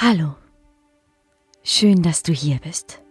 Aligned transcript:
Hallo, 0.00 0.36
schön, 1.64 2.04
dass 2.04 2.22
du 2.22 2.32
hier 2.32 2.58
bist. 2.62 3.02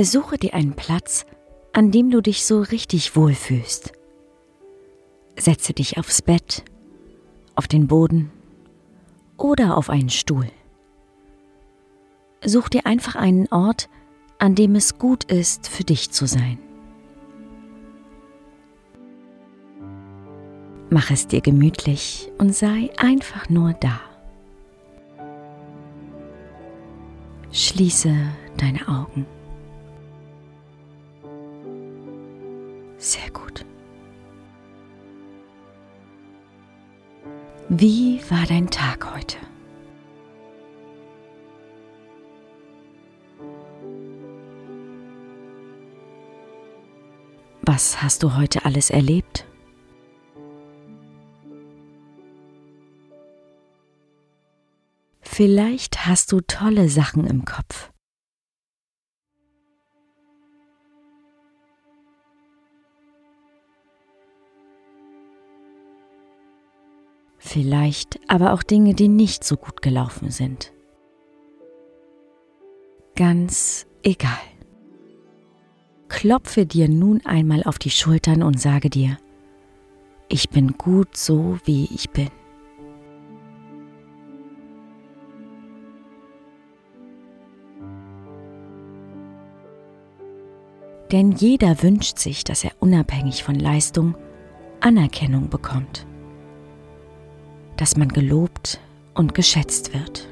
Suche 0.00 0.36
dir 0.36 0.52
einen 0.52 0.72
Platz, 0.72 1.26
an 1.72 1.92
dem 1.92 2.10
du 2.10 2.20
dich 2.20 2.44
so 2.44 2.62
richtig 2.62 3.14
wohlfühlst. 3.14 3.92
Setze 5.36 5.74
dich 5.74 5.96
aufs 5.96 6.22
Bett, 6.22 6.64
auf 7.54 7.68
den 7.68 7.86
Boden 7.86 8.32
oder 9.36 9.76
auf 9.76 9.90
einen 9.90 10.10
Stuhl. 10.10 10.50
Such 12.44 12.68
dir 12.68 12.84
einfach 12.84 13.14
einen 13.14 13.46
Ort, 13.52 13.88
an 14.40 14.56
dem 14.56 14.74
es 14.74 14.98
gut 14.98 15.22
ist, 15.30 15.68
für 15.68 15.84
dich 15.84 16.10
zu 16.10 16.26
sein. 16.26 16.58
Mach 20.90 21.12
es 21.12 21.28
dir 21.28 21.42
gemütlich 21.42 22.32
und 22.38 22.56
sei 22.56 22.90
einfach 22.96 23.48
nur 23.48 23.72
da. 23.74 24.00
Schließe 27.52 28.14
deine 28.56 28.86
Augen. 28.88 29.26
Sehr 32.98 33.30
gut. 33.30 33.64
Wie 37.68 38.20
war 38.30 38.46
dein 38.46 38.68
Tag 38.70 39.14
heute? 39.14 39.36
Was 47.62 48.02
hast 48.02 48.22
du 48.22 48.34
heute 48.36 48.64
alles 48.64 48.90
erlebt? 48.90 49.47
Vielleicht 55.38 56.04
hast 56.04 56.32
du 56.32 56.40
tolle 56.40 56.88
Sachen 56.88 57.24
im 57.24 57.44
Kopf. 57.44 57.92
Vielleicht 67.38 68.18
aber 68.26 68.52
auch 68.52 68.64
Dinge, 68.64 68.94
die 68.94 69.06
nicht 69.06 69.44
so 69.44 69.56
gut 69.56 69.80
gelaufen 69.80 70.32
sind. 70.32 70.72
Ganz 73.14 73.86
egal. 74.02 74.32
Klopfe 76.08 76.66
dir 76.66 76.88
nun 76.88 77.24
einmal 77.24 77.62
auf 77.62 77.78
die 77.78 77.90
Schultern 77.90 78.42
und 78.42 78.60
sage 78.60 78.90
dir, 78.90 79.18
ich 80.28 80.50
bin 80.50 80.72
gut 80.72 81.16
so, 81.16 81.60
wie 81.64 81.84
ich 81.94 82.10
bin. 82.10 82.32
Denn 91.12 91.32
jeder 91.32 91.82
wünscht 91.82 92.18
sich, 92.18 92.44
dass 92.44 92.64
er 92.64 92.72
unabhängig 92.80 93.42
von 93.42 93.54
Leistung 93.54 94.14
Anerkennung 94.80 95.48
bekommt, 95.48 96.06
dass 97.76 97.96
man 97.96 98.08
gelobt 98.08 98.80
und 99.14 99.34
geschätzt 99.34 99.94
wird. 99.94 100.28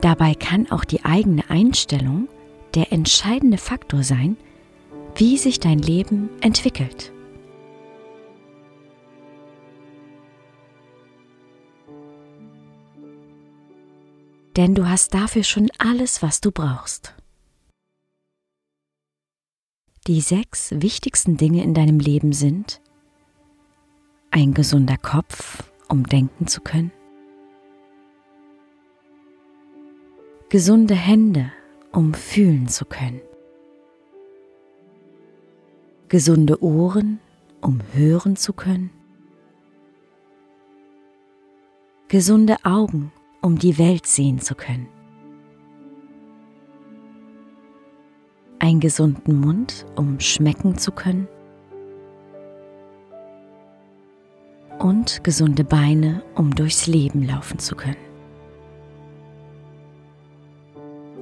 Dabei 0.00 0.34
kann 0.34 0.70
auch 0.70 0.84
die 0.84 1.04
eigene 1.04 1.48
Einstellung 1.50 2.28
der 2.74 2.92
entscheidende 2.92 3.58
Faktor 3.58 4.02
sein, 4.02 4.36
wie 5.16 5.36
sich 5.36 5.60
dein 5.60 5.78
Leben 5.78 6.30
entwickelt. 6.40 7.12
Denn 14.60 14.74
du 14.74 14.90
hast 14.90 15.14
dafür 15.14 15.42
schon 15.42 15.70
alles, 15.78 16.20
was 16.20 16.42
du 16.42 16.50
brauchst. 16.50 17.14
Die 20.06 20.20
sechs 20.20 20.72
wichtigsten 20.82 21.38
Dinge 21.38 21.64
in 21.64 21.72
deinem 21.72 21.98
Leben 21.98 22.34
sind 22.34 22.82
ein 24.30 24.52
gesunder 24.52 24.98
Kopf, 24.98 25.62
um 25.88 26.04
denken 26.04 26.46
zu 26.46 26.60
können, 26.60 26.92
gesunde 30.50 30.94
Hände, 30.94 31.50
um 31.90 32.12
fühlen 32.12 32.68
zu 32.68 32.84
können, 32.84 33.22
gesunde 36.08 36.62
Ohren, 36.62 37.18
um 37.62 37.80
hören 37.94 38.36
zu 38.36 38.52
können, 38.52 38.90
gesunde 42.08 42.56
Augen, 42.62 43.10
um 43.42 43.58
die 43.58 43.78
Welt 43.78 44.06
sehen 44.06 44.40
zu 44.40 44.54
können. 44.54 44.88
Einen 48.58 48.80
gesunden 48.80 49.40
Mund, 49.40 49.86
um 49.96 50.20
schmecken 50.20 50.76
zu 50.76 50.92
können. 50.92 51.28
Und 54.78 55.24
gesunde 55.24 55.64
Beine, 55.64 56.22
um 56.34 56.54
durchs 56.54 56.86
Leben 56.86 57.22
laufen 57.22 57.58
zu 57.58 57.74
können. 57.74 57.96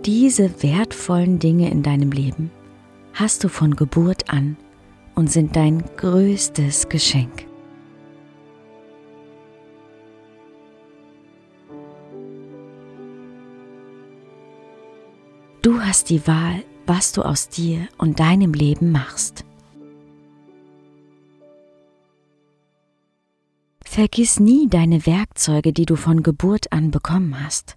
Diese 0.04 0.62
wertvollen 0.62 1.38
Dinge 1.38 1.70
in 1.70 1.82
deinem 1.82 2.12
Leben 2.12 2.50
hast 3.14 3.42
du 3.42 3.48
von 3.48 3.74
Geburt 3.74 4.32
an 4.32 4.56
und 5.14 5.30
sind 5.30 5.56
dein 5.56 5.82
größtes 5.96 6.88
Geschenk. 6.88 7.47
Du 15.68 15.82
hast 15.82 16.08
die 16.08 16.26
Wahl, 16.26 16.64
was 16.86 17.12
du 17.12 17.20
aus 17.20 17.50
dir 17.50 17.88
und 17.98 18.20
deinem 18.20 18.54
Leben 18.54 18.90
machst. 18.90 19.44
Vergiss 23.84 24.40
nie 24.40 24.70
deine 24.70 25.04
Werkzeuge, 25.04 25.74
die 25.74 25.84
du 25.84 25.96
von 25.96 26.22
Geburt 26.22 26.72
an 26.72 26.90
bekommen 26.90 27.44
hast. 27.44 27.76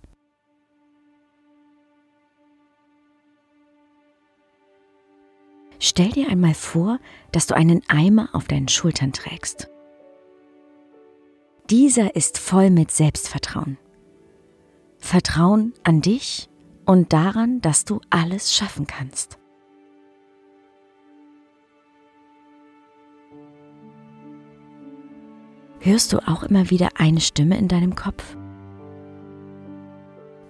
Stell 5.77 6.11
dir 6.11 6.29
einmal 6.29 6.53
vor, 6.53 6.97
dass 7.33 7.45
du 7.45 7.57
einen 7.57 7.81
Eimer 7.89 8.29
auf 8.31 8.47
deinen 8.47 8.69
Schultern 8.69 9.11
trägst. 9.11 9.69
Dieser 11.69 12.15
ist 12.15 12.37
voll 12.37 12.69
mit 12.69 12.89
Selbstvertrauen. 12.89 13.77
Vertrauen 14.97 15.73
an 15.83 15.99
dich 15.99 16.47
und 16.91 17.13
daran, 17.13 17.61
dass 17.61 17.85
du 17.85 18.01
alles 18.09 18.53
schaffen 18.53 18.85
kannst. 18.85 19.39
Hörst 25.79 26.11
du 26.11 26.17
auch 26.27 26.43
immer 26.43 26.69
wieder 26.69 26.89
eine 26.97 27.21
Stimme 27.21 27.57
in 27.57 27.69
deinem 27.69 27.95
Kopf? 27.95 28.35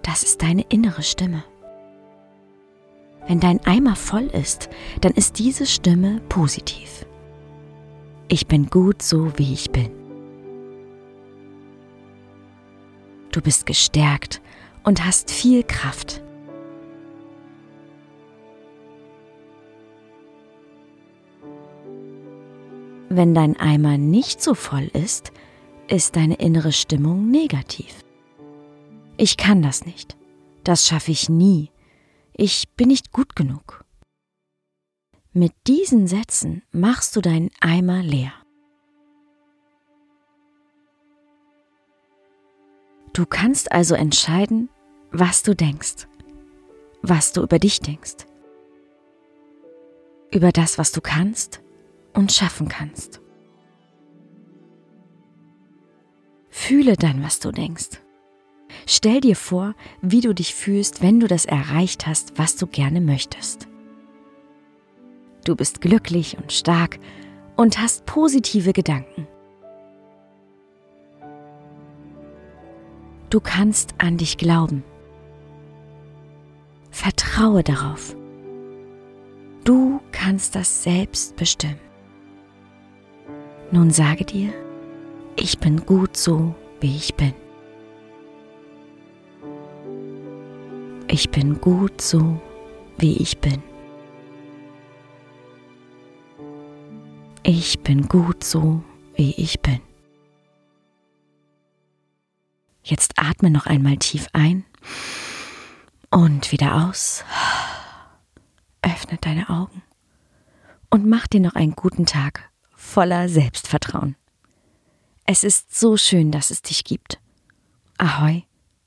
Das 0.02 0.24
ist 0.24 0.42
deine 0.42 0.64
innere 0.64 1.04
Stimme. 1.04 1.44
Wenn 3.28 3.40
dein 3.40 3.64
Eimer 3.68 3.96
voll 3.96 4.26
ist, 4.26 4.68
dann 5.02 5.12
ist 5.12 5.38
diese 5.38 5.68
Stimme 5.68 6.22
positiv. 6.28 7.06
Ich 8.30 8.48
bin 8.48 8.66
gut 8.66 9.04
so, 9.04 9.38
wie 9.38 9.54
ich 9.54 9.70
bin. 9.70 9.92
Du 13.32 13.42
bist 13.42 13.68
gestärkt 13.68 14.42
und 14.84 15.06
hast 15.06 15.30
viel 15.30 15.62
Kraft. 15.62 16.24
Wenn 23.14 23.36
dein 23.36 23.58
Eimer 23.58 23.98
nicht 23.98 24.42
so 24.42 24.54
voll 24.54 24.90
ist, 24.94 25.34
ist 25.90 26.16
deine 26.16 26.36
innere 26.36 26.72
Stimmung 26.72 27.30
negativ. 27.30 28.06
Ich 29.18 29.36
kann 29.36 29.62
das 29.62 29.86
nicht. 29.86 30.16
Das 30.64 30.88
schaffe 30.88 31.12
ich 31.12 31.28
nie. 31.28 31.72
Ich 32.32 32.70
bin 32.78 32.88
nicht 32.88 33.12
gut 33.12 33.36
genug. 33.36 33.84
Mit 35.34 35.52
diesen 35.68 36.08
Sätzen 36.08 36.64
machst 36.72 37.14
du 37.18 37.20
deinen 37.20 37.50
Eimer 37.60 38.02
leer. 38.02 38.32
Du 43.12 43.26
kannst 43.26 43.74
also 43.74 43.94
entscheiden, 43.94 44.70
was 45.12 45.44
du 45.44 45.54
denkst, 45.54 46.08
was 47.02 47.34
du 47.34 47.42
über 47.42 47.60
dich 47.60 47.82
denkst, 47.82 48.26
über 50.32 50.54
das, 50.54 50.78
was 50.78 50.94
du 50.94 51.02
kannst 51.02 51.62
und 52.14 52.32
schaffen 52.32 52.68
kannst. 52.68 53.22
Fühle 56.50 56.96
dann, 56.96 57.24
was 57.24 57.40
du 57.40 57.52
denkst. 57.52 58.02
Stell 58.86 59.22
dir 59.22 59.36
vor, 59.36 59.76
wie 60.02 60.22
du 60.22 60.34
dich 60.34 60.54
fühlst, 60.54 61.02
wenn 61.02 61.20
du 61.20 61.28
das 61.28 61.46
erreicht 61.46 62.08
hast, 62.08 62.38
was 62.38 62.56
du 62.56 62.68
gerne 62.68 63.02
möchtest. 63.02 63.68
Du 65.46 65.56
bist 65.56 65.82
glücklich 65.82 66.38
und 66.38 66.52
stark 66.52 67.00
und 67.56 67.80
hast 67.80 68.06
positive 68.06 68.74
Gedanken. 68.74 69.28
Du 73.30 73.40
kannst 73.40 73.96
an 73.98 74.18
dich 74.18 74.38
glauben. 74.38 74.84
Vertraue 76.92 77.64
darauf. 77.64 78.16
Du 79.64 80.02
kannst 80.12 80.56
das 80.56 80.84
selbst 80.84 81.36
bestimmen. 81.38 81.91
Nun 83.74 83.90
sage 83.90 84.26
dir, 84.26 84.54
ich 85.38 85.58
bin 85.58 85.86
gut 85.86 86.18
so, 86.18 86.54
wie 86.82 86.94
ich 86.94 87.16
bin. 87.16 87.34
Ich 91.08 91.30
bin 91.30 91.62
gut 91.62 92.02
so, 92.02 92.42
wie 92.98 93.16
ich 93.18 93.38
bin. 93.38 93.64
Ich 97.44 97.80
bin 97.80 98.10
gut 98.10 98.44
so, 98.44 98.84
wie 99.16 99.32
ich 99.32 99.62
bin. 99.62 99.80
Jetzt 102.84 103.14
atme 103.18 103.50
noch 103.50 103.68
einmal 103.68 103.96
tief 103.98 104.28
ein 104.34 104.66
und 106.10 106.52
wieder 106.52 106.88
aus. 106.88 107.24
Öffne 108.82 109.18
deine 109.22 109.50
Augen 109.50 109.82
und 110.90 111.08
mach 111.08 111.28
dir 111.28 111.40
noch 111.40 111.56
einen 111.56 111.74
guten 111.74 112.06
Tag 112.06 112.51
voller 112.82 113.30
Selbstvertrauen. 113.30 114.16
Es 115.26 115.44
ist 115.44 115.78
so 115.78 115.96
schön, 115.96 116.32
dass 116.32 116.52
es 116.52 116.62
dich 116.62 116.84
gibt. 116.84 117.20
Ahoi 117.98 118.44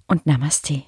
und 0.07 0.27
Namaste. 0.27 0.83